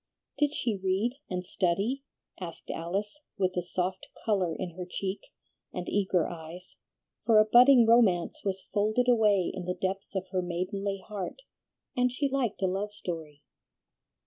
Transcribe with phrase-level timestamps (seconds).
[0.39, 2.01] "Did she read and study?"
[2.39, 5.19] asked Alice, with a soft color in her cheek,
[5.71, 6.77] and eager eyes,
[7.23, 11.43] for a budding romance was folded away in the depths of her maidenly heart,
[11.95, 13.43] and she liked a love story.